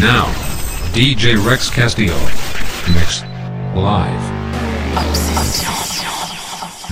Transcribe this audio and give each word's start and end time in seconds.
Now, 0.00 0.26
DJ 0.92 1.44
Rex 1.44 1.70
Castillo. 1.70 2.18
Mix. 2.94 3.22
Live. 3.74 4.24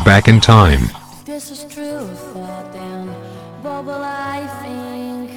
Back 0.05 0.29
in 0.29 0.41
time. 0.41 0.91
This 1.25 1.51
is 1.51 1.65
true 1.73 2.07
thought. 2.33 2.67
What 3.67 3.85
will 3.85 4.05
I 4.05 4.47
think? 4.63 5.31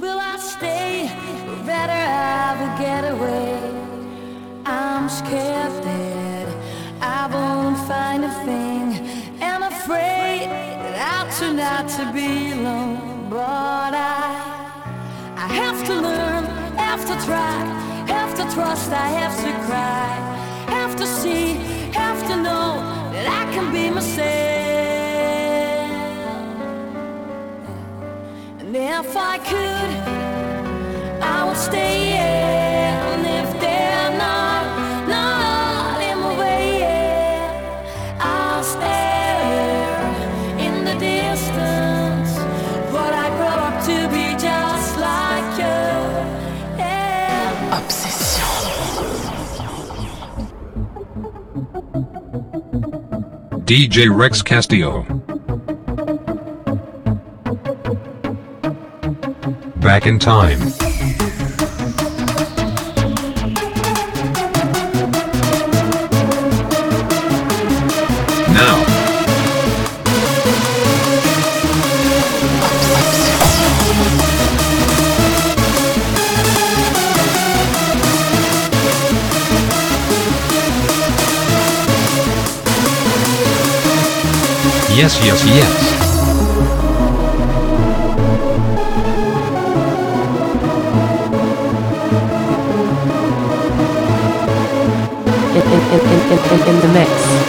Will 0.00 0.18
I 0.18 0.36
stay? 0.38 1.06
Or 1.48 1.62
rather, 1.64 1.92
I 1.92 2.48
will 2.58 2.78
get 2.78 3.02
away. 3.12 3.58
I'm 4.66 5.08
scared 5.08 5.72
that 5.84 6.48
I 7.00 7.26
won't 7.32 7.78
find 7.86 8.24
a 8.24 8.32
thing. 8.44 8.88
And 9.40 9.62
afraid 9.64 10.48
that 10.82 10.96
I'll 11.12 11.30
turn 11.38 11.60
out 11.60 11.88
to 11.90 12.12
be 12.12 12.50
alone. 12.50 13.30
But 13.30 13.94
I, 13.94 14.74
I 15.36 15.46
have 15.60 15.84
to 15.86 15.94
learn, 15.94 16.39
have 16.90 17.06
to 17.06 17.24
try, 17.24 17.58
have 18.08 18.34
to 18.34 18.42
trust, 18.52 18.90
I 18.90 19.10
have 19.20 19.36
to 19.44 19.52
cry, 19.66 20.10
have 20.66 20.96
to 20.96 21.06
see, 21.06 21.54
have 21.92 22.20
to 22.26 22.36
know 22.36 22.68
that 23.12 23.26
I 23.40 23.42
can 23.54 23.72
be 23.72 23.90
myself. 23.90 24.26
And 28.58 28.74
if 28.74 29.16
I 29.16 29.38
could, 29.50 29.90
I 31.22 31.44
would 31.46 31.56
stay. 31.56 32.10
yeah. 32.10 32.69
DJ 53.70 54.12
Rex 54.12 54.42
Castillo. 54.42 55.04
Back 59.76 60.06
in 60.06 60.18
time. 60.18 60.89
Yes, 84.96 85.24
yes, 85.24 85.44
yes. 85.46 86.00
in, 95.50 95.62
in, 95.62 95.80
in, 95.90 96.00
in, 96.32 96.38
in, 96.38 96.68
in 96.68 96.80
the 96.80 96.88
mix. 96.94 97.39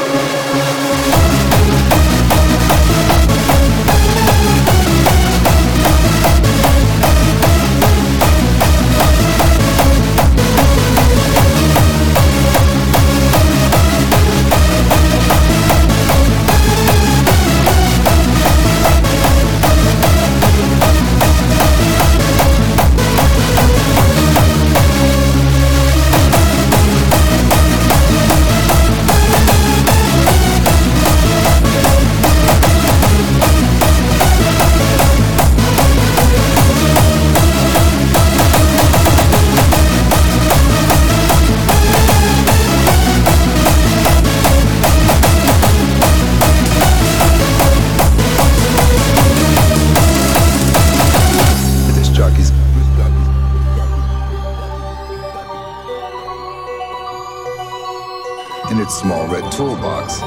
Toolbox, 59.51 60.19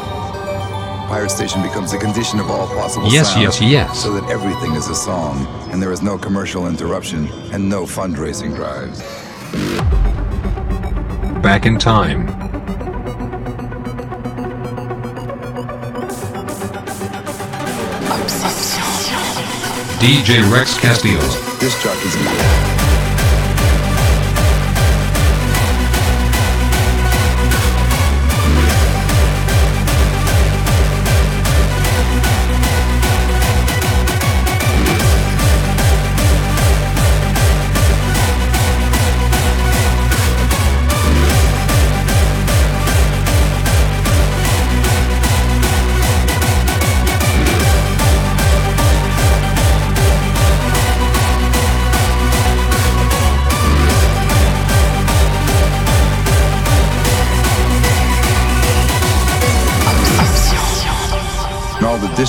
Pirate 1.08 1.30
Station 1.30 1.62
becomes 1.62 1.92
a 1.92 1.98
condition 1.98 2.40
of 2.40 2.50
all 2.50 2.66
possible 2.68 3.08
Yes, 3.08 3.30
sound, 3.32 3.42
yes, 3.42 3.60
yes. 3.60 4.02
So 4.02 4.12
that 4.18 4.30
everything 4.30 4.72
is 4.74 4.88
a 4.88 4.94
song, 4.94 5.46
and 5.70 5.80
there 5.82 5.92
is 5.92 6.02
no 6.02 6.16
commercial 6.18 6.66
interruption 6.66 7.28
and 7.52 7.68
no 7.68 7.84
fundraising 7.84 8.54
drives. 8.54 9.00
back 11.42 11.66
in 11.66 11.78
time. 11.78 12.26
DJ 20.00 20.40
Rex 20.52 20.78
Castillo. 20.78 21.20
Disc 21.60 21.82
jockeys. 21.82 22.83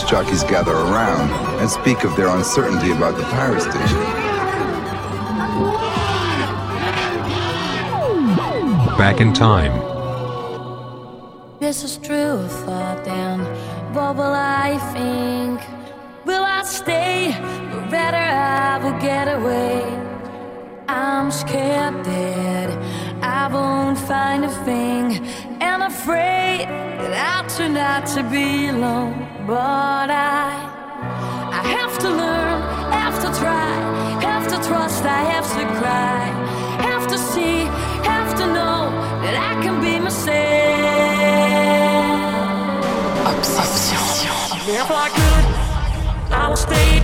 Jockeys 0.05 0.43
gather 0.43 0.71
around 0.71 1.29
and 1.59 1.69
speak 1.69 2.03
of 2.03 2.15
their 2.15 2.27
uncertainty 2.27 2.91
about 2.91 3.17
the 3.17 3.23
Pirate 3.23 3.61
Station. 3.61 3.99
Back 8.97 9.19
in 9.19 9.33
time. 9.33 9.73
This 11.59 11.83
is 11.83 11.97
true 11.97 12.47
thought 12.47 13.03
then. 13.03 13.39
What 13.93 14.15
will 14.15 14.33
I 14.33 14.77
think? 14.93 15.59
Will 16.25 16.43
I 16.43 16.63
stay? 16.63 17.29
Or 17.73 17.81
rather, 17.89 18.17
I 18.17 18.77
will 18.83 18.99
get 18.99 19.27
away. 19.27 19.83
I'm 20.87 21.31
scared 21.31 22.05
that 22.05 22.69
I 23.23 23.47
won't 23.51 23.97
find 23.97 24.45
a 24.45 24.49
thing. 24.65 25.25
And 25.61 25.83
afraid 25.83 26.67
that 26.67 27.13
I'll 27.13 27.49
turn 27.49 27.75
out 27.75 28.05
to 28.15 28.23
be 28.23 28.67
alone. 28.67 29.24
But 29.47 30.09
I, 30.09 30.57
I 31.53 31.67
have 31.77 31.99
to 31.99 32.09
learn, 32.09 32.61
have 32.91 33.19
to 33.21 33.39
try, 33.39 33.69
have 34.19 34.47
to 34.47 34.55
trust, 34.67 35.03
I 35.03 35.21
have 35.21 35.45
to 35.45 35.65
cry, 35.77 36.25
have 36.81 37.05
to 37.07 37.15
see, 37.15 37.65
have 38.09 38.33
to 38.39 38.47
know 38.47 38.89
that 39.21 39.35
I 39.37 39.61
can 39.61 39.79
be 39.81 39.99
myself. 39.99 40.33
Obsession. 43.37 44.25
If 44.67 44.89
I 44.89 45.09
could, 45.13 45.45
I 46.33 46.49
would 46.49 46.57
stay 46.57 47.03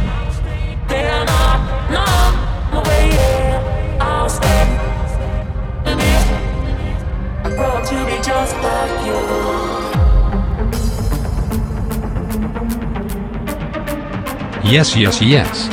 there, 0.87 1.23
not, 1.25 1.91
not 1.91 2.33
away. 2.73 3.09
Yeah. 3.09 3.97
I'll 4.01 4.29
stay. 4.29 4.63
in 5.91 5.99
it. 5.99 6.25
I 7.45 7.49
grow 7.55 7.85
to 7.85 7.97
be 8.09 8.17
just 8.23 8.55
like 8.55 9.05
you. 9.05 9.50
Yes, 14.71 14.95
yes, 14.95 15.21
yes. 15.21 15.67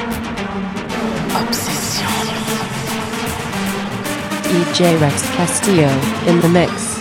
Obsession. 1.41 2.09
DJ 4.51 5.01
Rex 5.01 5.23
Castillo 5.37 5.89
in 6.27 6.41
the 6.41 6.49
mix. 6.49 6.98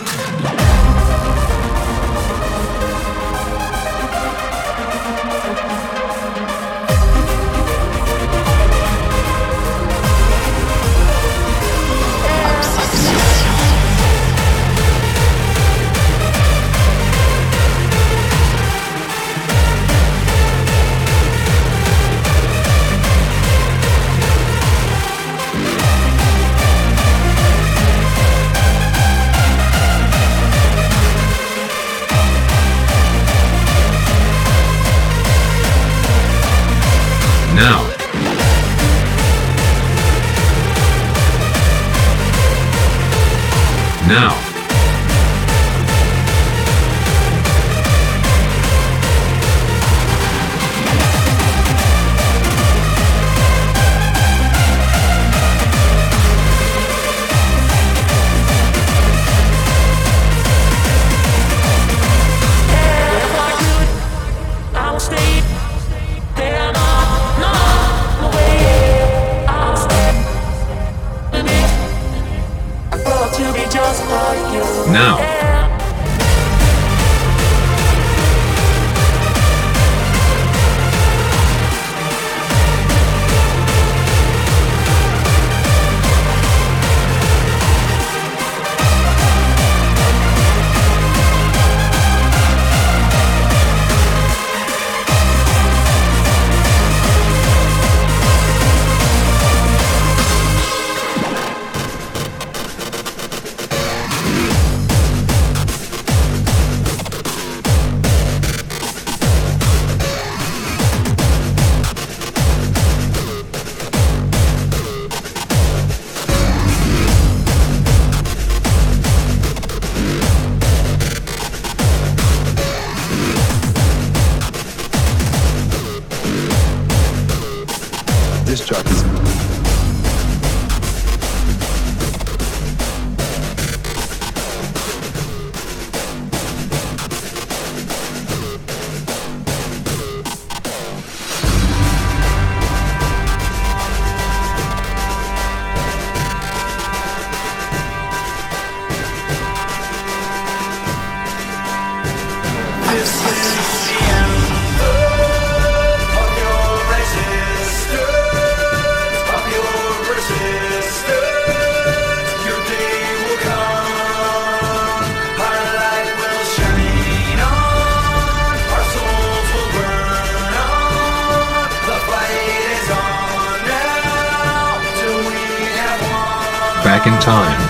time. 177.28 177.67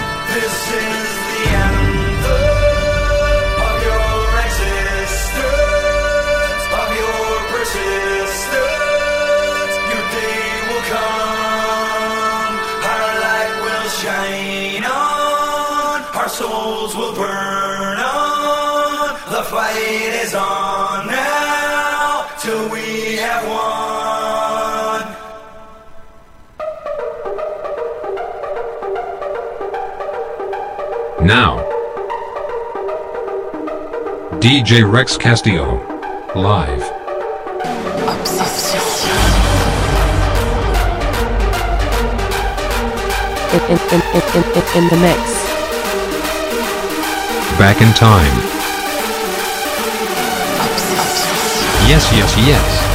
DJ 34.47 34.89
Rex 34.89 35.17
Castillo. 35.17 35.75
Live. 36.33 36.81
In, 43.51 43.77
in, 43.91 44.01
in, 44.15 44.43
in 44.73 44.87
the 44.87 44.97
mix. 45.01 45.19
Back 47.59 47.81
in 47.81 47.93
time. 47.93 48.37
Yes, 51.89 52.09
yes, 52.13 52.37
yes. 52.37 52.87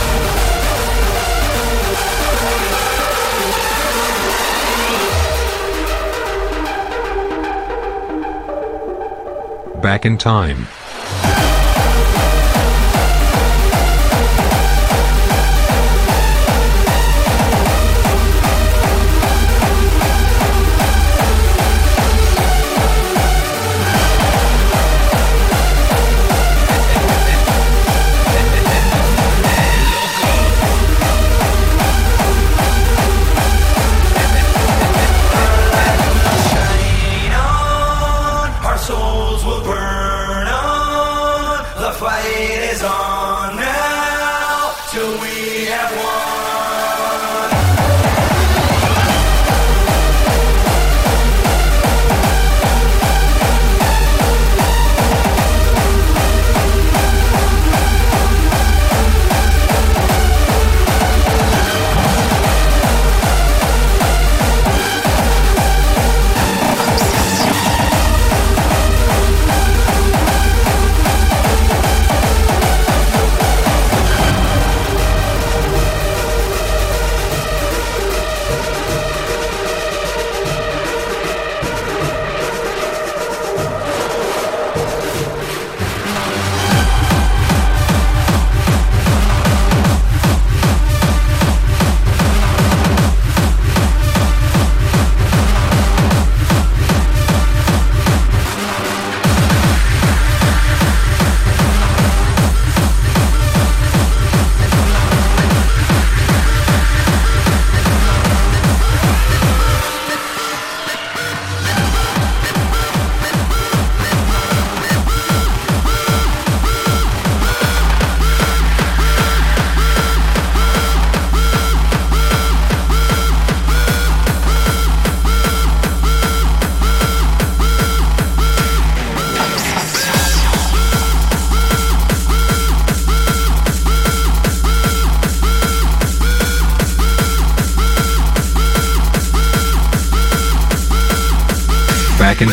back 9.82 10.06
in 10.06 10.16
time. 10.16 10.66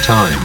time. 0.02 0.39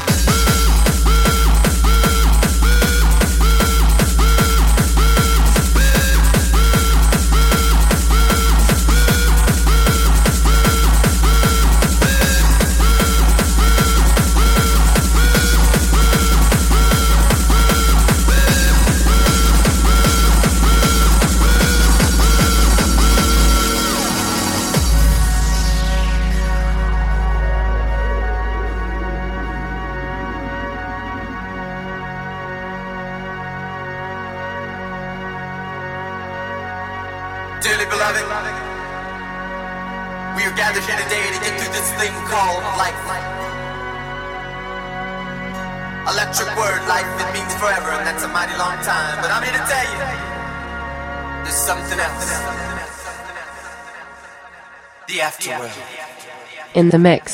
the 56.95 56.99
mix. 57.01 57.34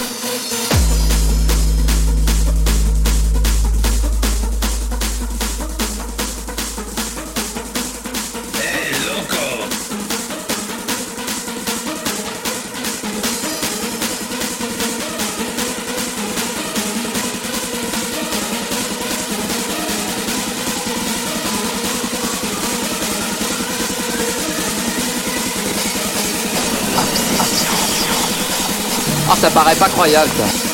ça 29.41 29.49
paraît 29.49 29.75
pas 29.75 29.89
croyable. 29.89 30.29
Ça. 30.37 30.70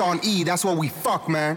On 0.00 0.18
E, 0.24 0.42
that's 0.42 0.64
what 0.64 0.76
we 0.76 0.88
fuck, 0.88 1.28
man. 1.28 1.56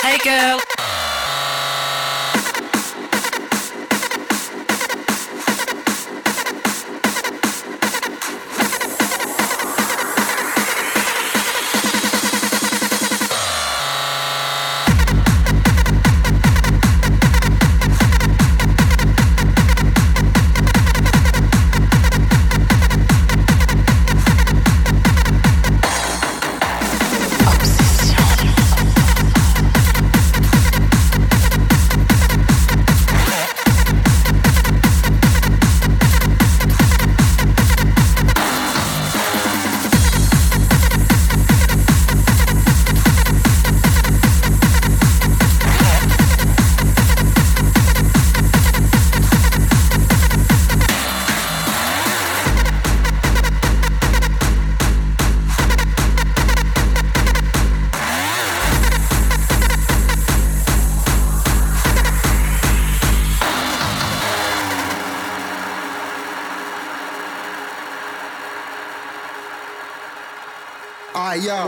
Hey, 0.00 0.18
girl. 0.18 0.75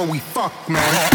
E, 0.00 0.02
what 0.02 0.08
we 0.08 0.18
fuck, 0.18 0.68
man. 0.68 1.09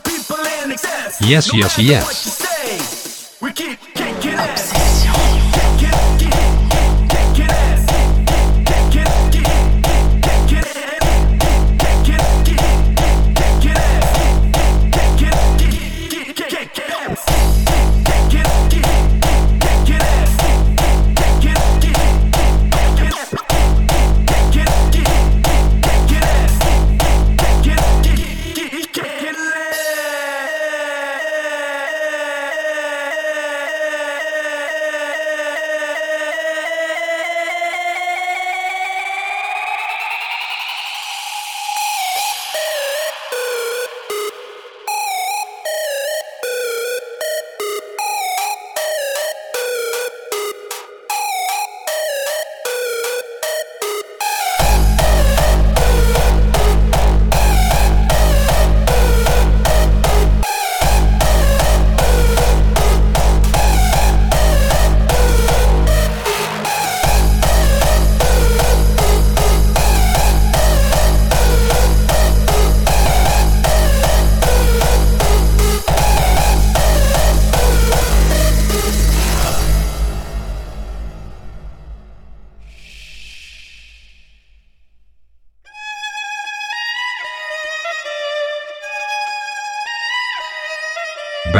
People 0.00 0.36
in 0.62 0.72
excess. 0.72 1.20
Yes, 1.20 1.52
yes, 1.52 1.78
yes. 1.78 2.37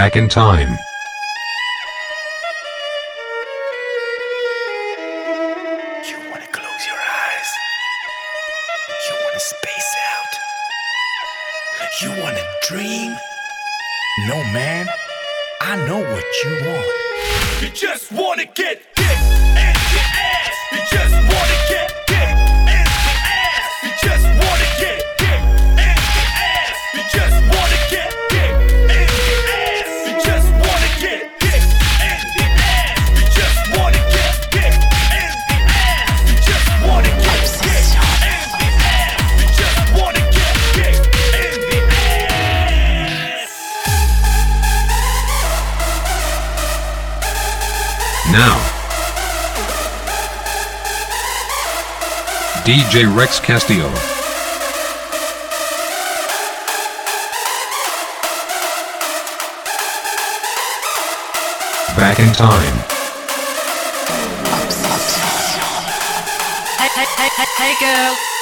Back 0.09 0.17
in 0.17 0.27
Time. 0.27 0.88
DJ 52.89 53.05
Rex 53.15 53.39
Castillo. 53.39 53.91
Back 61.99 62.19
in 62.19 62.33
time. 62.33 62.79
Hey, 66.79 66.89
hey, 66.89 67.29
hey, 67.37 67.45
hey, 67.59 67.75
girl. 67.79 68.38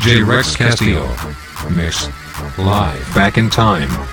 DJ 0.00 0.26
Rex 0.26 0.56
Castillo. 0.56 1.06
Mix. 1.76 2.08
Live 2.56 3.14
back 3.14 3.36
in 3.36 3.50
time. 3.50 4.09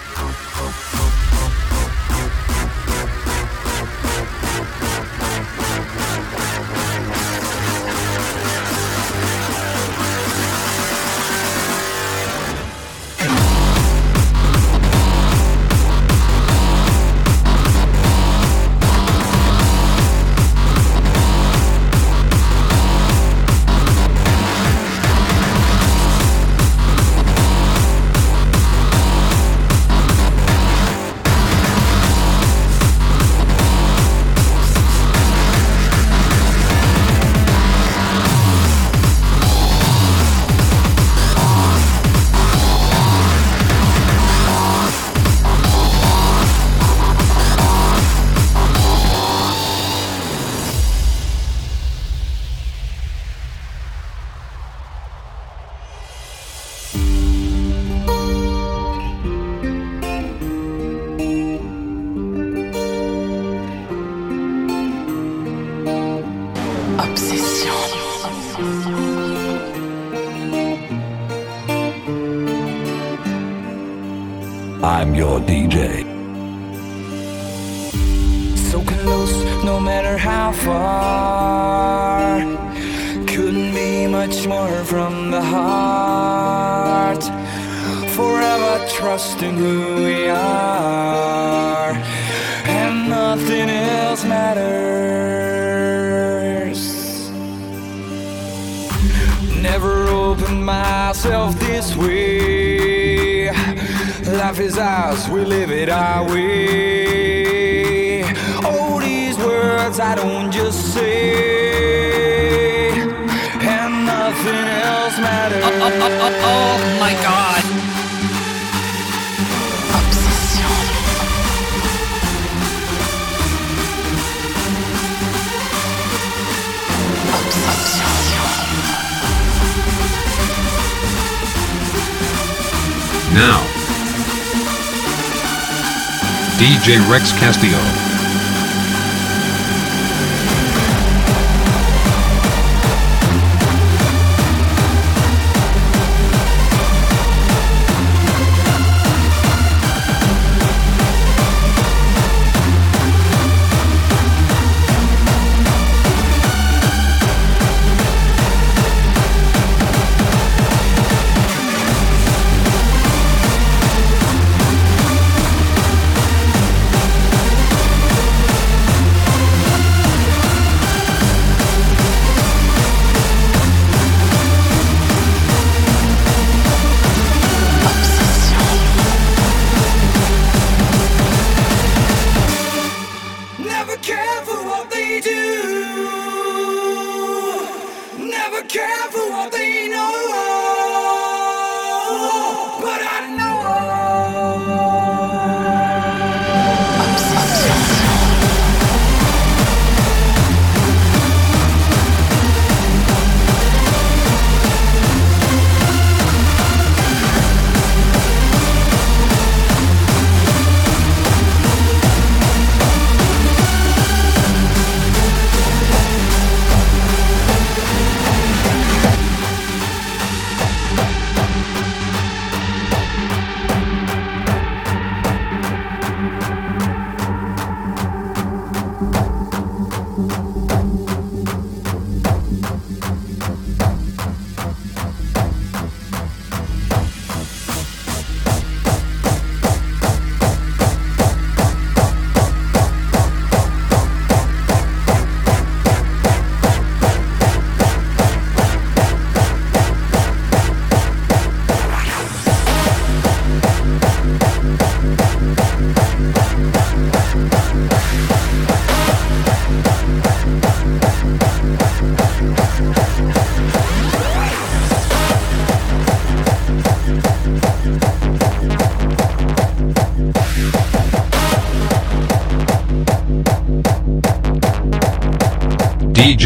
Rex 137.18 137.34
Castillo. 137.34 137.97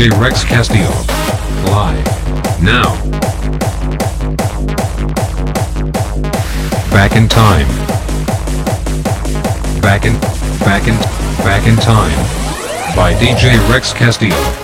DJ 0.02 0.20
Rex 0.20 0.44
Castillo. 0.44 0.90
Live. 1.70 2.04
Now. 2.64 2.96
Back 6.90 7.16
in 7.16 7.30
time. 7.30 7.68
Back 9.80 10.06
in, 10.06 10.20
back 10.62 10.88
in, 10.88 10.96
back 11.44 11.68
in 11.68 11.76
time. 11.76 12.18
By 12.96 13.14
DJ 13.14 13.60
Rex 13.70 13.94
Castillo. 13.94 14.61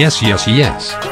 Yes, 0.00 0.22
yes, 0.22 0.46
yes. 0.48 0.92
Now. 0.92 1.09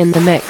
In, 0.00 0.12
the 0.12 0.20
mix. 0.22 0.49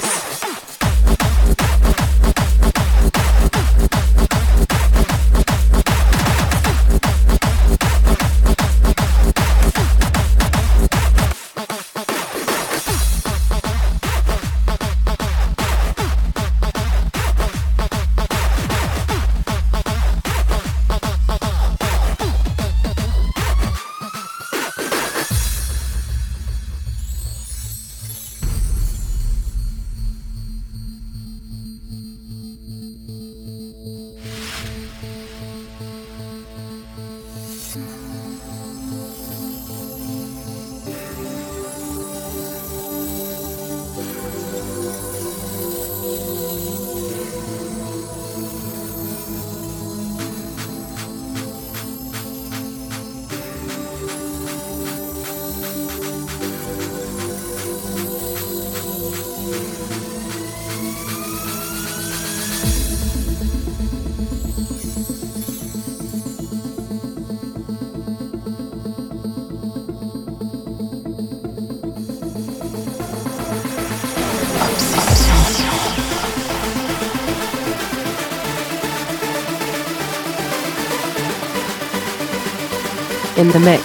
The 83.51 83.59
mix. 83.59 83.83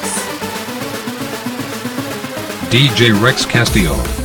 DJ 2.70 3.20
Rex 3.20 3.44
Castillo. 3.44 4.15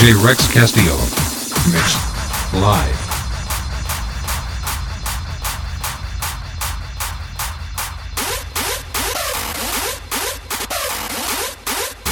DJ 0.00 0.24
Rex 0.24 0.50
Castillo. 0.50 0.96
Mixed. 1.70 1.98
Live. 2.54 2.96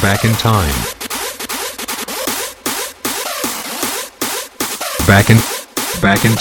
Back 0.03 0.26
in 0.26 0.34
time. 0.34 0.68
Back 5.07 5.30
in. 5.30 5.39
Back 6.03 6.26
in. 6.26 6.34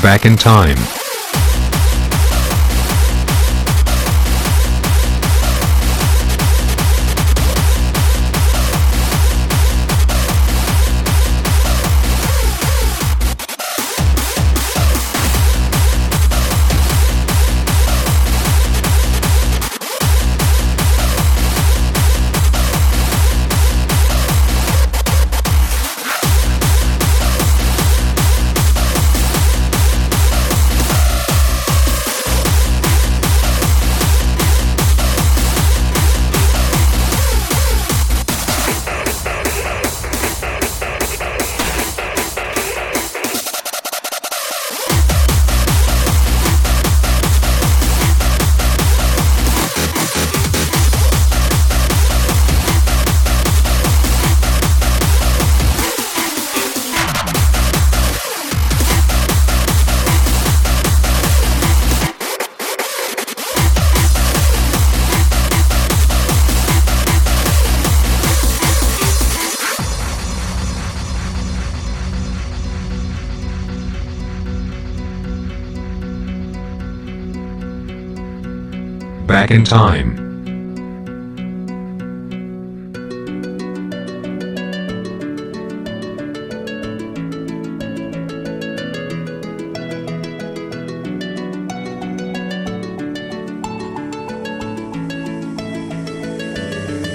Back 0.00 0.24
in 0.24 0.36
time. 0.36 1.01
Time. 79.72 80.18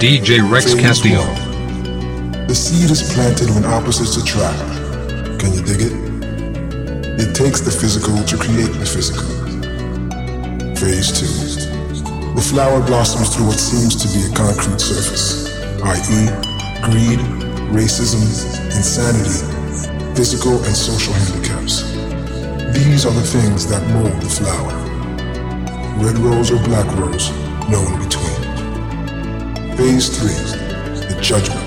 DJ 0.00 0.42
Rex 0.50 0.74
Castillo. 0.74 1.22
The 2.48 2.54
seed 2.56 2.90
is 2.90 3.12
planted 3.12 3.50
when 3.50 3.64
opposites 3.64 4.16
attract. 4.16 4.58
Can 5.38 5.52
you 5.52 5.62
dig 5.62 5.80
it? 5.80 5.92
It 7.20 7.36
takes 7.36 7.60
the 7.60 7.70
physical 7.70 8.24
to 8.24 8.36
create 8.36 8.72
the 8.80 8.86
physical. 8.86 9.28
Phase 10.74 11.12
two. 11.20 11.77
The 12.38 12.44
flower 12.44 12.80
blossoms 12.86 13.34
through 13.34 13.46
what 13.46 13.58
seems 13.58 13.96
to 13.96 14.06
be 14.14 14.22
a 14.22 14.32
concrete 14.32 14.78
surface, 14.78 15.50
i.e., 15.82 16.30
greed, 16.86 17.18
racism, 17.74 18.22
insanity, 18.70 19.42
physical 20.14 20.54
and 20.62 20.76
social 20.76 21.14
handicaps. 21.14 21.82
These 22.78 23.06
are 23.06 23.10
the 23.10 23.26
things 23.26 23.66
that 23.66 23.82
mold 23.90 24.22
the 24.22 24.30
flower. 24.30 24.70
Red 25.98 26.16
rose 26.18 26.52
or 26.52 26.62
black 26.62 26.86
rose, 26.94 27.32
no 27.68 27.82
in 27.82 27.98
between. 28.06 29.76
Phase 29.76 30.06
three, 30.16 30.38
the 31.10 31.18
judgment. 31.20 31.58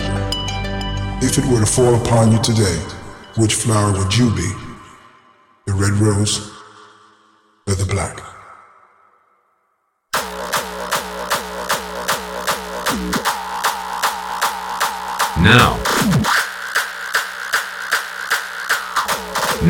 If 1.22 1.38
it 1.38 1.45
were 1.51 1.59
to 1.59 1.65
fall 1.65 1.95
upon 1.95 2.32
you 2.32 2.41
today, 2.41 2.80
which 3.36 3.55
flower 3.55 3.91
would 3.91 4.15
you 4.15 4.34
be? 4.34 4.49
The 5.65 5.74
red 5.74 5.99
rose 5.99 6.51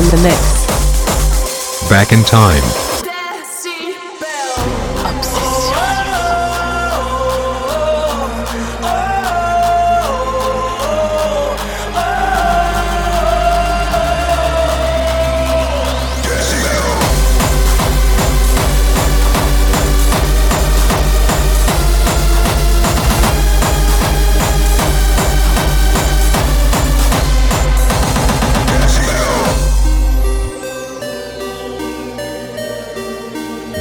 in 0.00 0.06
the 0.06 0.22
mix. 0.22 1.90
Back 1.90 2.12
in 2.12 2.24
time. 2.24 2.89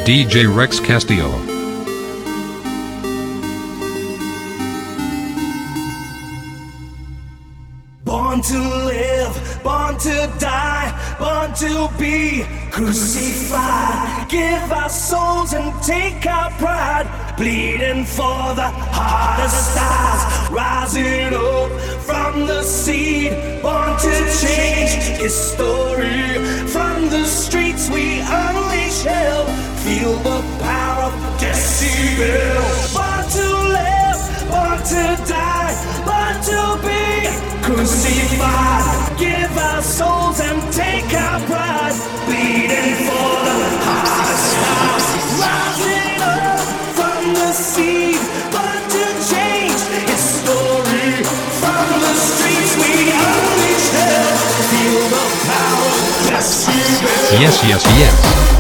DJ 0.09 0.51
Rex 0.51 0.79
Castillo. 0.79 1.29
Born 8.03 8.41
to 8.41 8.57
live, 8.57 9.59
born 9.63 9.99
to 9.99 10.33
die, 10.39 11.15
born 11.19 11.53
to 11.57 11.95
be 11.99 12.43
crucified. 12.71 14.27
Give 14.29 14.71
our 14.71 14.89
souls 14.89 15.53
and 15.53 15.71
take 15.83 16.25
our 16.25 16.49
pride, 16.57 17.35
bleeding 17.37 18.03
for 18.03 18.55
the 18.55 18.67
heart. 18.67 19.28
yes, 57.39 57.63
yes, 57.63 57.85
yes. 57.97 58.58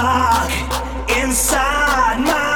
dark 0.00 0.50
inside 1.10 2.20
my 2.20 2.49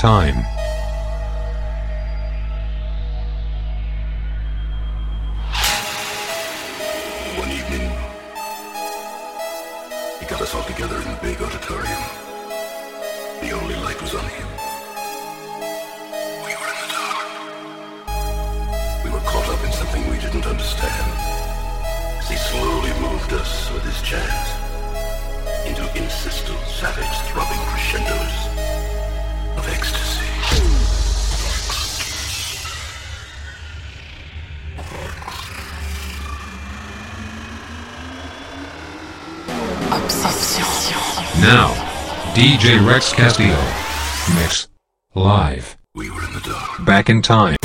time. 0.00 0.49
Obsession. 40.10 41.40
Now, 41.40 41.72
DJ 42.34 42.84
Rex 42.84 43.12
Castillo. 43.12 43.56
Mix. 44.34 44.68
Live. 45.14 45.76
We 45.94 46.10
were 46.10 46.24
in 46.24 46.32
the 46.32 46.40
dark. 46.40 46.84
Back 46.84 47.08
in 47.08 47.22
time. 47.22 47.59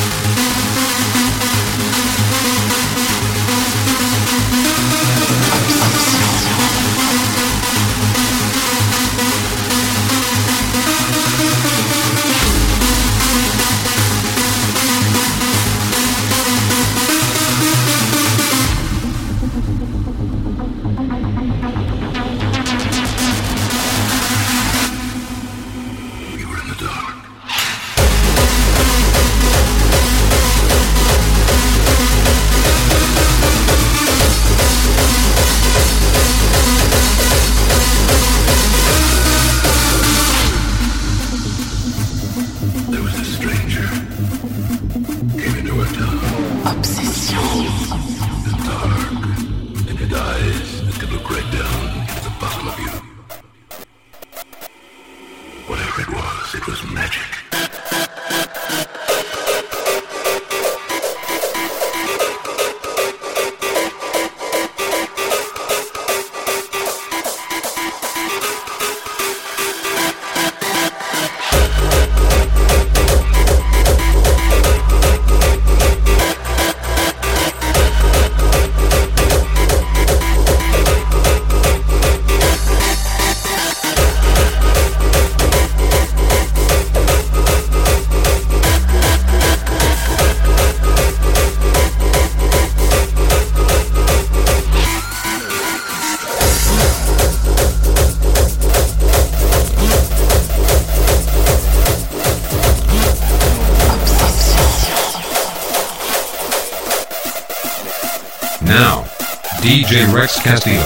Castillo. 110.45 110.84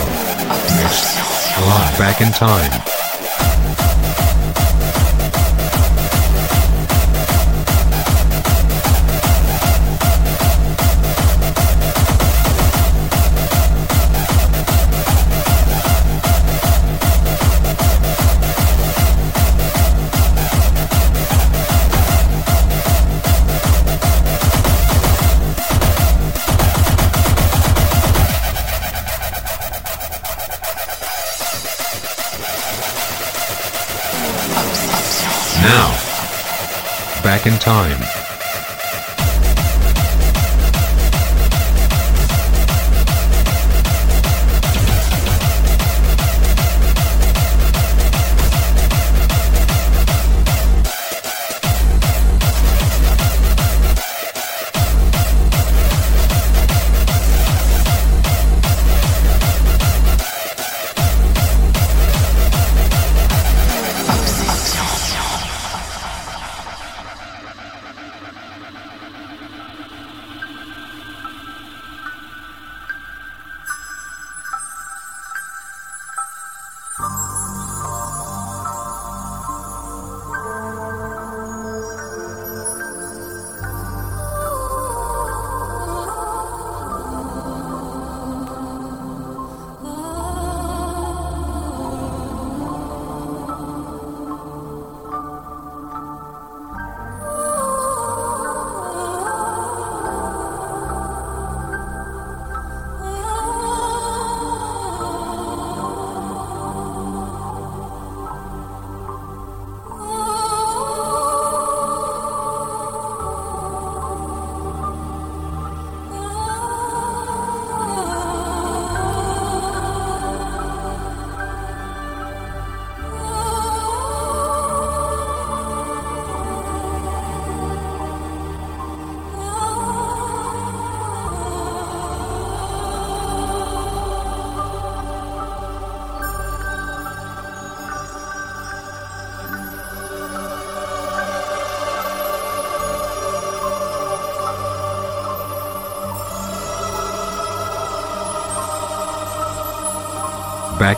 Back 37.40 37.48
in 37.48 37.58
time. 37.60 38.19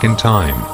Back 0.01 0.09
in 0.09 0.17
time. 0.17 0.70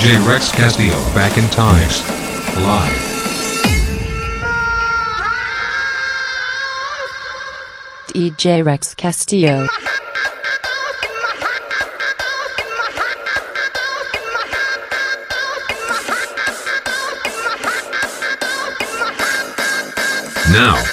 DJ 0.00 0.26
Rex 0.26 0.50
Castillo 0.50 0.94
back 1.14 1.36
in 1.36 1.44
times. 1.50 2.00
Live. 2.56 2.90
DJ 8.08 8.64
Rex 8.64 8.94
Castillo. 8.94 9.66
Now. 20.50 20.89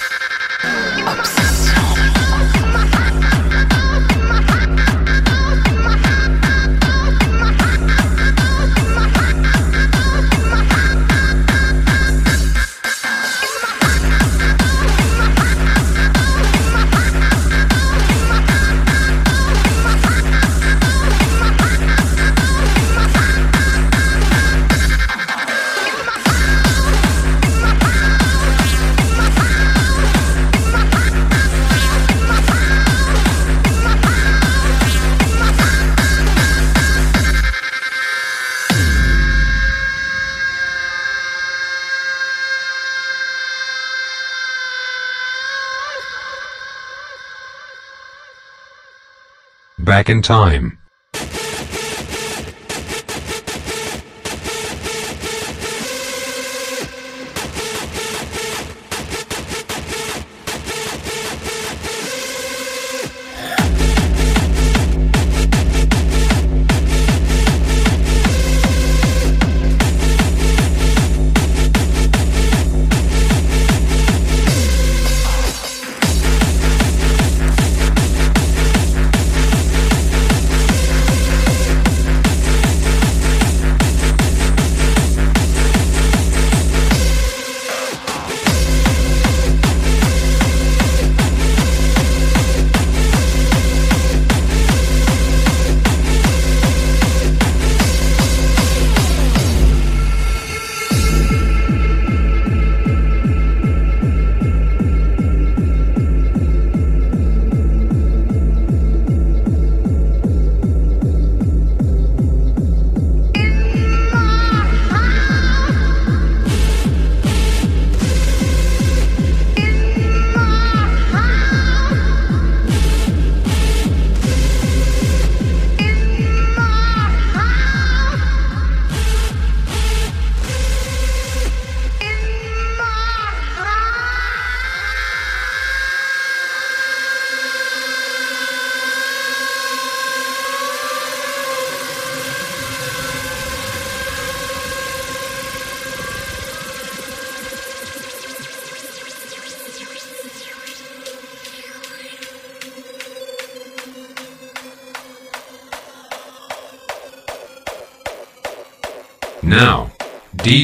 Back 49.87 50.09
in 50.09 50.21
time. 50.21 50.79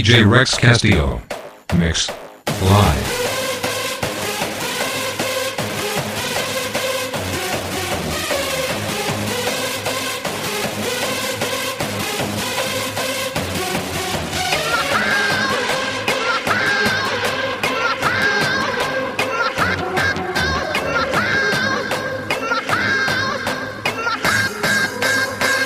DJ 0.04 0.30
Rex 0.30 0.58
Castillo. 0.58 1.22
Mix. 1.78 2.10
Live. 2.62 3.22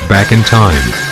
Back 0.07 0.31
in 0.31 0.43
time. 0.43 1.06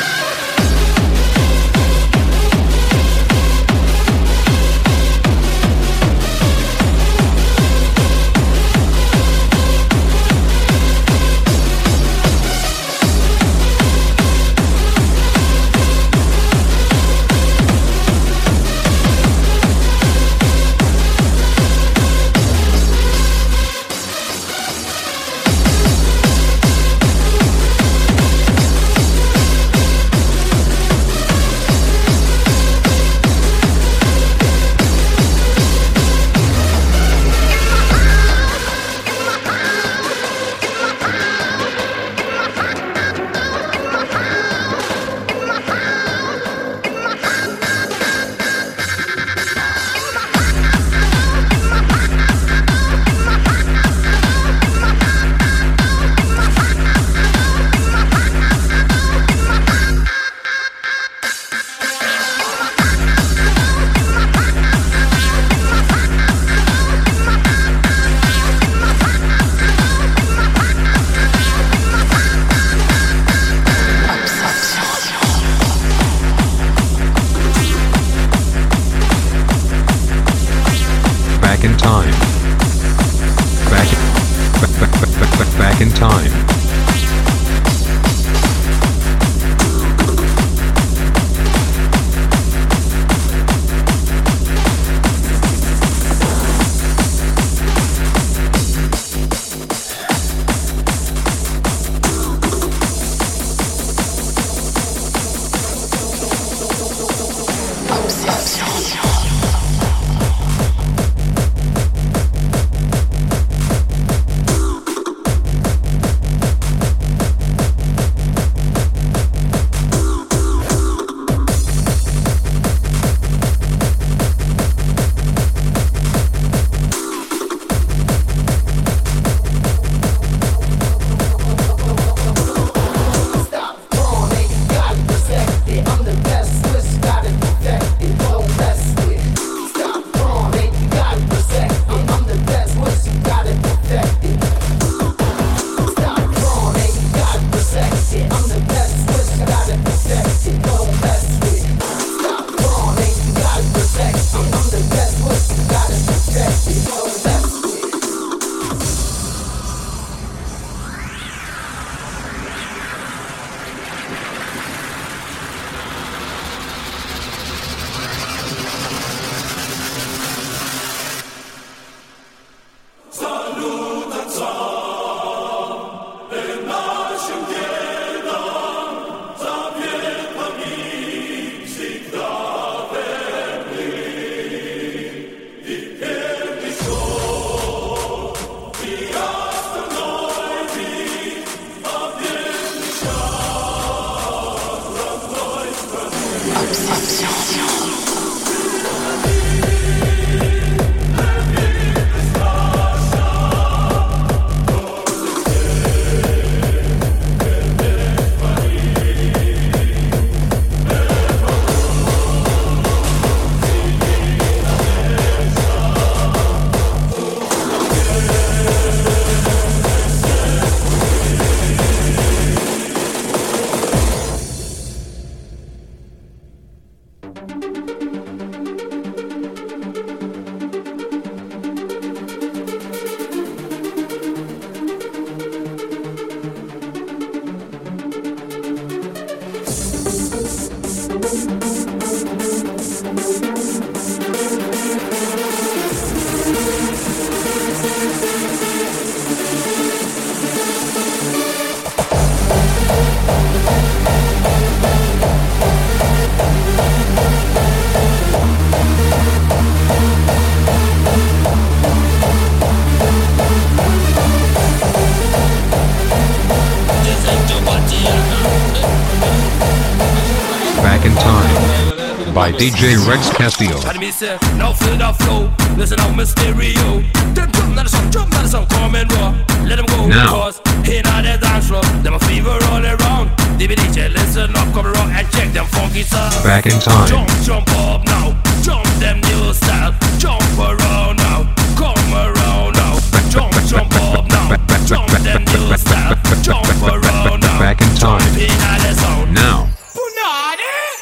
DJ 272.58 272.96
Rex 273.06 273.30
Castillo. 273.36 273.78
And 273.90 274.00
me 274.00 274.12
say, 274.12 274.38
now 274.56 274.72
feel 274.72 274.96
the 274.98 275.12
flow. 275.20 275.52
Listen 275.76 276.00
out, 276.00 276.16
my 276.16 276.24
stereo. 276.24 277.04
Them 277.36 277.52
jump, 277.52 277.76
not 277.76 277.86
a 277.86 277.90
song, 277.90 278.10
jump, 278.12 278.32
not 278.32 278.48
song, 278.48 278.66
come 278.68 278.96
and 278.96 279.12
roll. 279.12 279.34
Let 279.68 279.76
them 279.76 279.86
go, 279.88 280.08
Now. 280.08 280.48
because 280.48 280.60
in 280.88 281.06
on 281.08 281.24
the 281.24 281.38
dance 281.38 281.68
floor, 281.68 281.84
them 282.02 282.14
a 282.14 282.20
fever 282.20 282.58
all 282.72 282.86
around. 282.86 283.30
DJ, 283.60 284.08
listen 284.14 284.56
up, 284.56 284.74
come 284.74 284.88
around 284.88 285.12
and 285.12 285.30
check 285.32 285.52
them 285.52 285.66
funky 285.66 286.04
sounds. 286.04 286.42
Back 286.44 286.66
in 286.68 286.80
time. 286.80 287.08
Jump, 287.08 287.30
jump 287.44 287.68
up 287.76 288.06
now. 288.06 288.32
Jump 288.64 288.88
them 289.04 289.20
new 289.22 289.54
style. 289.54 289.92
Jump 290.18 290.42
around 290.58 291.18
now. 291.18 291.44
Come 291.76 292.14
around 292.14 292.74
now. 292.80 292.96
Jump, 293.30 293.52
jump 293.68 293.92
up 293.96 294.28
now. 294.30 294.56
Jump 294.86 295.12
them 295.28 295.44
new 295.44 295.76
style. 295.78 296.16
Jump 296.42 296.68
around 296.84 297.42
now. 297.42 297.60
Back 297.60 297.82
in 297.82 297.90
time. 297.96 298.22
In 298.40 298.50
on 298.64 298.80
the 298.80 298.94
sound. 298.96 299.34
Now. 299.34 299.68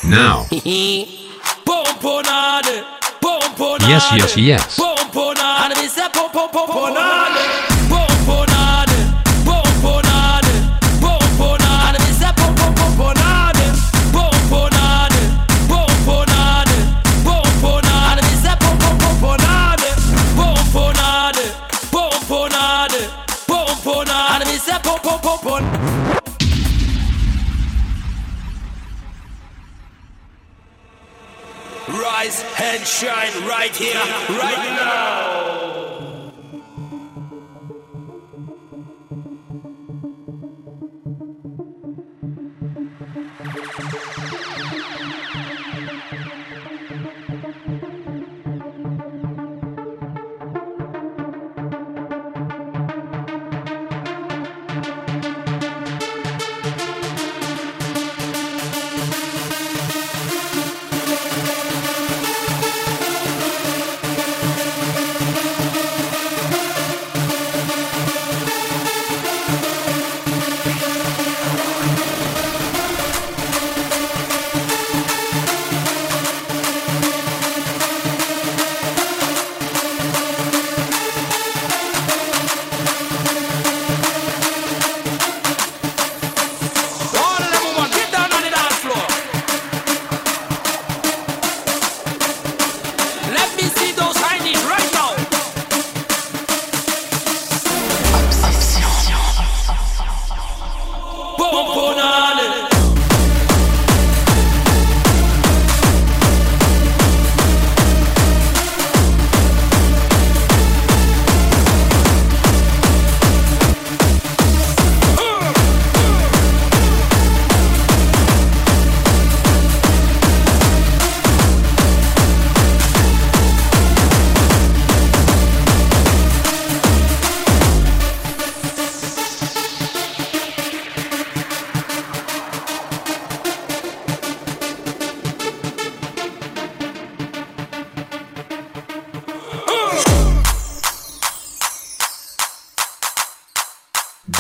Now. 0.03 0.47
Yes, 3.89 4.11
yes, 4.15 4.37
yes. 4.37 4.79
Shine 33.03 33.45
right 33.45 33.75
here, 33.75 33.99
right 34.29 34.63
now. 34.79 35.22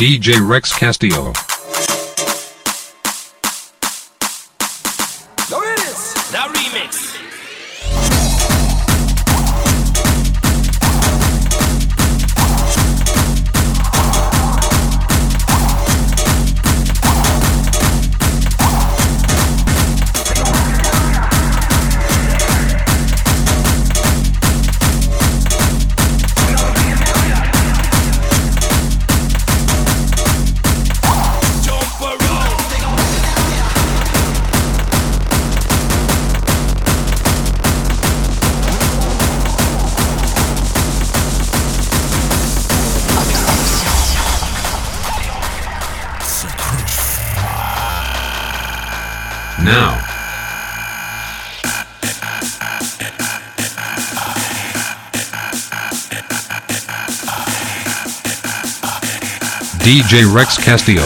DJ 0.03 0.45
Rex 0.45 0.77
Castillo. 0.77 1.31
Now 6.33 6.49
remix. 6.49 7.22
DJ 59.93 60.25
Rex 60.25 60.57
Castillo. 60.57 61.05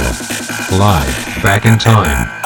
Live. 0.71 1.43
Back 1.43 1.65
in 1.65 1.77
time. 1.77 2.36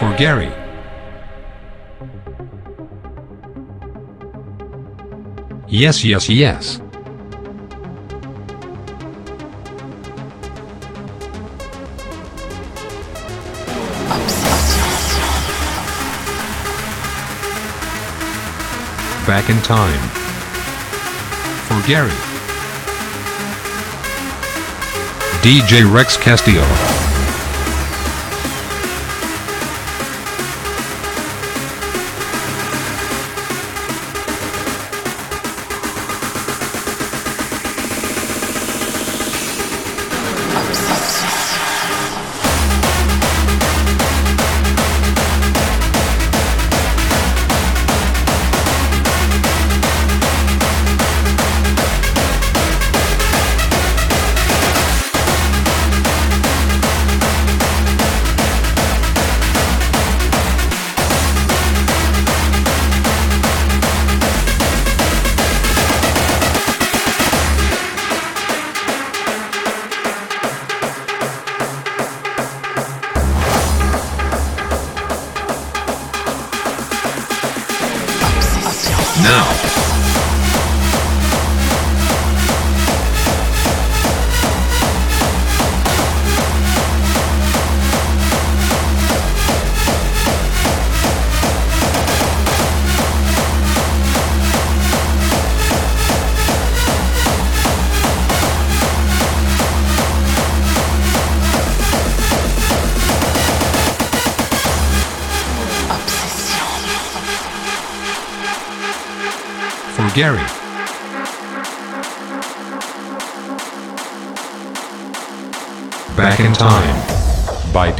For 0.00 0.16
Gary. 0.16 0.50
Yes, 5.68 6.02
yes, 6.02 6.26
yes. 6.30 6.78
Back 19.26 19.50
in 19.50 19.60
time. 19.60 20.00
For 21.68 21.86
Gary. 21.86 22.08
DJ 25.42 25.92
Rex 25.92 26.16
Castillo. 26.16 26.99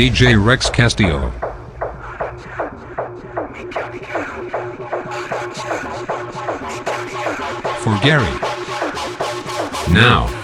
DJ 0.00 0.42
Rex 0.42 0.70
Castillo. 0.70 1.30
For 7.80 7.98
Gary. 8.02 8.24
Now. 9.92 10.39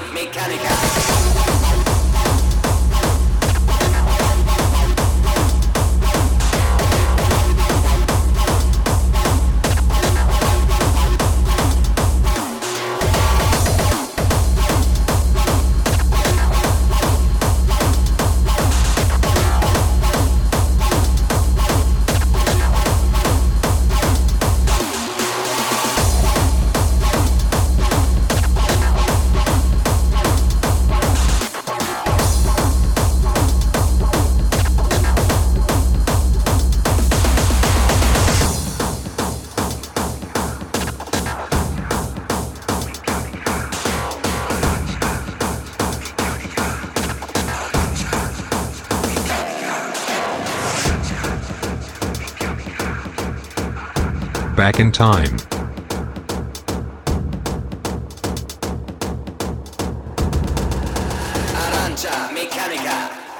Back 54.66 54.80
in 54.80 54.90
Time. 54.90 55.36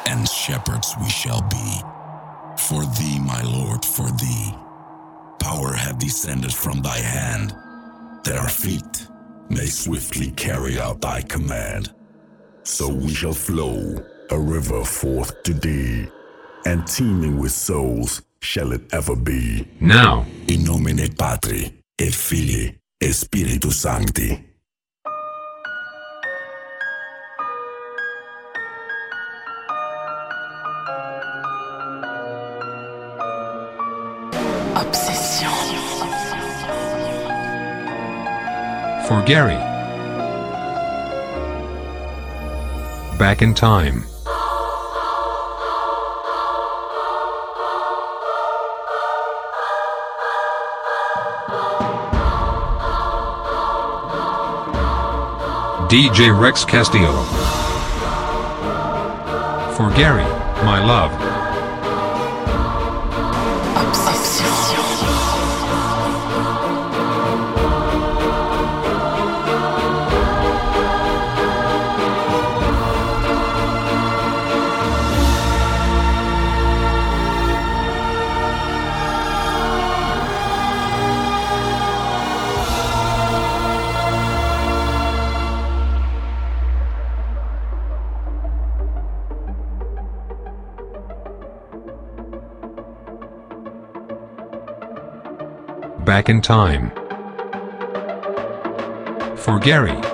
And 0.07 0.29
shepherds 0.29 0.95
we 1.01 1.09
shall 1.09 1.43
be. 1.51 1.81
For 2.57 2.85
thee, 2.95 3.19
my 3.19 3.43
Lord, 3.43 3.85
for 3.85 4.09
thee, 4.09 4.55
power 5.41 5.73
have 5.73 5.99
descended 5.99 6.55
from 6.55 6.81
thy 6.81 6.99
hand, 6.99 7.51
that 8.23 8.39
our 8.39 8.49
feet 8.49 9.09
may 9.51 9.67
swiftly 9.67 10.31
carry 10.31 10.79
out 10.79 11.01
thy 11.01 11.23
command. 11.23 11.93
So 12.63 12.89
we 12.89 13.13
shall 13.13 13.35
flow 13.35 13.97
a 14.31 14.39
river 14.39 14.85
forth 14.85 15.43
to 15.43 15.55
thee, 15.55 16.07
and 16.67 16.87
teeming 16.87 17.37
with 17.37 17.51
souls 17.51 18.23
shall 18.41 18.73
it 18.73 18.83
ever 18.93 19.17
be. 19.17 19.67
Now. 19.81 20.25
In 20.49 20.65
nomine 20.65 21.09
Patri, 21.17 21.73
et 21.99 22.15
Filii, 22.15 22.75
et 23.01 23.13
Spiritus 23.13 23.77
Sancti. 23.77 24.39
Obsession. 34.77 35.51
For 39.07 39.23
Gary. 39.25 39.57
Back 43.19 43.41
in 43.41 43.55
Time. 43.55 44.05
DJ 55.89 56.37
Rex 56.37 56.65
Castillo. 56.65 57.13
For 59.77 59.89
Gary, 59.97 60.25
my 60.65 60.85
love. 60.85 61.46
Back 96.17 96.31
in 96.31 96.41
Time. 96.41 96.93
For 99.37 99.59
Gary. 99.59 100.06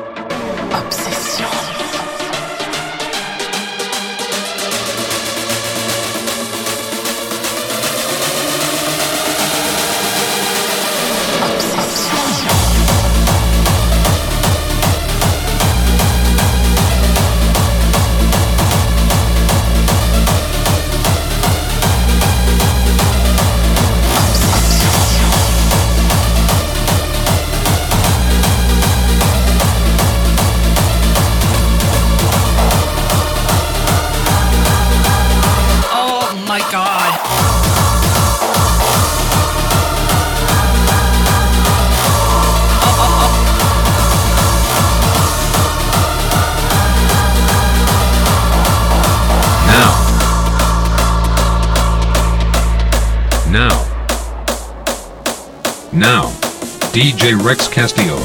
DJ 57.23 57.41
Rex 57.41 57.69
Castillo. 57.69 58.19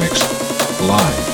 Mix. 0.00 0.20
Live. 0.82 1.24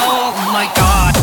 Oh 0.00 0.32
my 0.54 0.66
god. 0.74 1.14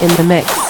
In 0.00 0.14
the 0.16 0.22
mix. 0.22 0.63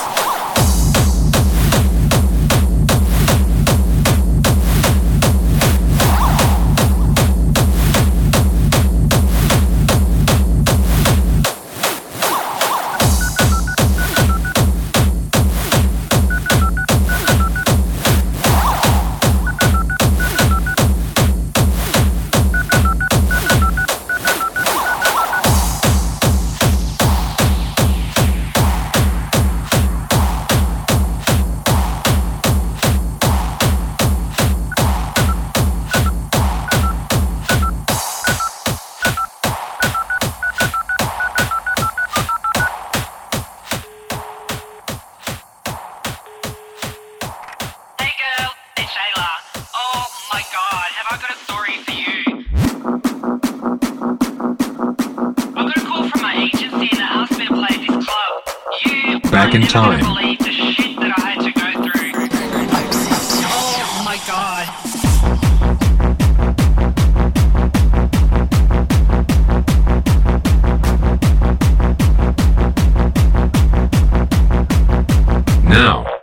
Now. 75.74 76.13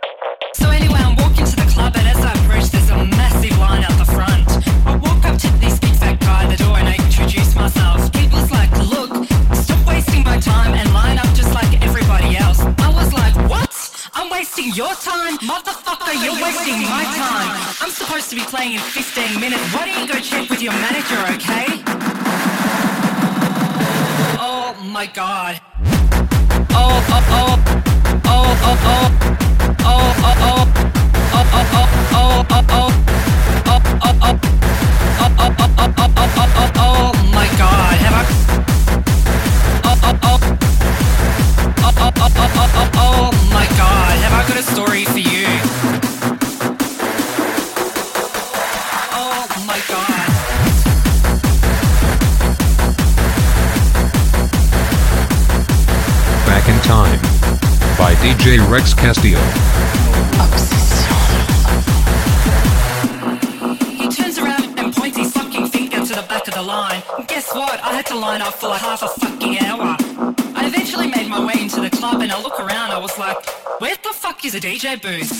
A 74.54 74.60
DJ 74.60 75.00
booth? 75.00 75.32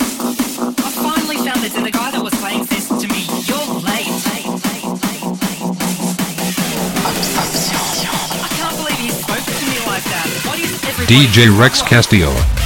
I 0.60 0.90
finally 0.90 1.36
found 1.36 1.62
it 1.64 1.74
and 1.74 1.84
the 1.84 1.90
guy 1.90 2.10
that 2.12 2.22
was 2.22 2.32
playing 2.36 2.64
says 2.64 2.88
to 2.88 3.08
me, 3.08 3.26
you're 3.44 3.58
late. 3.82 4.08
I 8.42 8.48
can't 8.56 8.76
believe 8.76 8.98
he 8.98 9.10
spoke 9.10 9.44
to 9.44 9.66
me 9.66 9.78
like 9.86 10.04
that. 10.04 10.26
DJ 11.08 11.58
Rex 11.58 11.82
Castillo. 11.82 12.61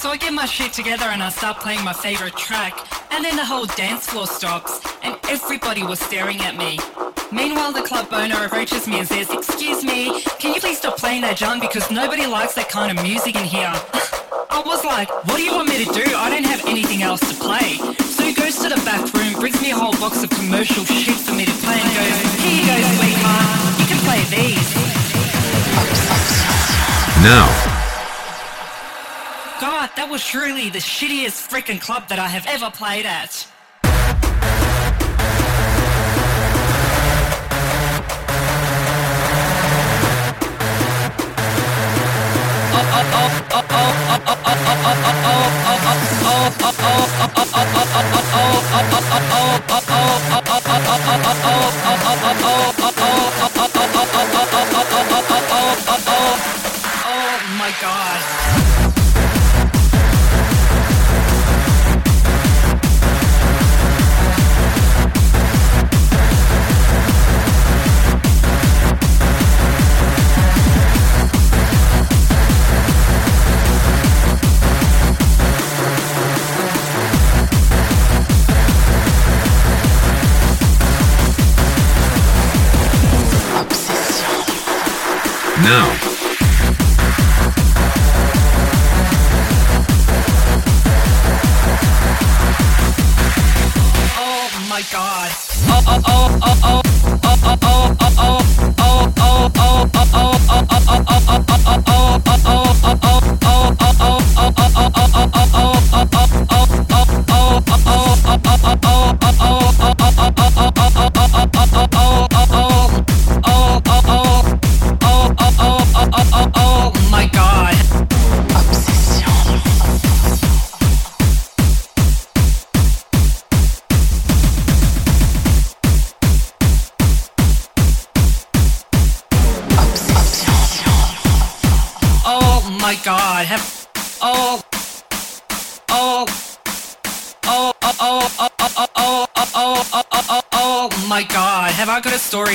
So 0.00 0.08
I 0.08 0.16
get 0.16 0.32
my 0.32 0.46
shit 0.46 0.72
together 0.72 1.04
and 1.04 1.22
I 1.22 1.28
start 1.28 1.60
playing 1.60 1.84
my 1.84 1.92
favorite 1.92 2.34
track, 2.34 2.72
and 3.12 3.22
then 3.22 3.36
the 3.36 3.44
whole 3.44 3.66
dance 3.66 4.06
floor 4.06 4.26
stops, 4.26 4.80
and 5.02 5.14
everybody 5.28 5.82
was 5.82 6.00
staring 6.00 6.40
at 6.40 6.56
me. 6.56 6.78
Meanwhile, 7.30 7.74
the 7.74 7.82
club 7.82 8.08
owner 8.10 8.46
approaches 8.46 8.88
me 8.88 9.00
and 9.00 9.06
says, 9.06 9.28
Excuse 9.28 9.84
me, 9.84 10.22
can 10.40 10.54
you 10.54 10.60
please 10.62 10.78
stop 10.78 10.96
playing 10.96 11.20
that 11.20 11.36
John 11.36 11.60
because 11.60 11.90
nobody 11.90 12.24
likes 12.24 12.54
that 12.54 12.70
kind 12.70 12.96
of 12.96 13.04
music 13.04 13.36
in 13.36 13.44
here? 13.44 13.68
I 14.48 14.62
was 14.64 14.86
like, 14.86 15.12
What 15.28 15.36
do 15.36 15.42
you 15.42 15.52
want 15.52 15.68
me 15.68 15.84
to 15.84 15.92
do? 15.92 16.16
I 16.16 16.30
don't 16.30 16.48
have 16.48 16.64
anything 16.64 17.02
else 17.02 17.20
to 17.20 17.36
play. 17.36 17.76
So 18.08 18.24
he 18.24 18.32
goes 18.32 18.56
to 18.64 18.72
the 18.72 18.80
back 18.88 19.04
room, 19.12 19.36
brings 19.36 19.60
me 19.60 19.72
a 19.72 19.76
whole 19.76 19.92
box 20.00 20.24
of 20.24 20.30
commercial 20.30 20.82
shit 20.88 21.20
for 21.20 21.36
me 21.36 21.44
to 21.44 21.56
play, 21.60 21.76
and 21.76 21.92
goes, 21.92 22.16
Here 22.40 22.56
you 22.56 22.64
go, 22.64 22.76
sweetheart, 22.96 23.76
you 23.76 23.84
can 23.84 24.00
play 24.08 24.24
these. 24.32 24.64
Now. 27.20 27.89
That 30.10 30.14
was 30.14 30.26
truly 30.26 30.70
the 30.70 30.80
shittiest 30.80 31.48
freaking 31.48 31.80
club 31.80 32.08
that 32.08 32.18
I 32.18 32.26
have 32.26 32.44
ever 32.48 32.68
played 32.68 33.06
at. 33.06 33.46
Oh 57.06 57.38
my 57.58 57.70
god. 57.80 58.79
Now. 85.62 85.99